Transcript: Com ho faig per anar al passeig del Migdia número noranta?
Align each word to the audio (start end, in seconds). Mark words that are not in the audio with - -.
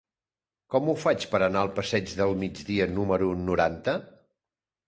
Com 0.75 0.89
ho 0.89 0.95
faig 1.01 1.27
per 1.33 1.41
anar 1.47 1.61
al 1.65 1.69
passeig 1.79 2.15
del 2.21 2.35
Migdia 2.45 2.91
número 2.97 3.31
noranta? 3.45 3.97